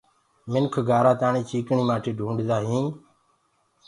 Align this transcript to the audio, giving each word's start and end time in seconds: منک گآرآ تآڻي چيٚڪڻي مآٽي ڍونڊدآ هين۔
منک 0.51 0.73
گآرآ 0.87 1.13
تآڻي 1.21 1.41
چيٚڪڻي 1.49 1.83
مآٽي 1.89 2.11
ڍونڊدآ 2.17 2.57
هين۔ 2.69 2.85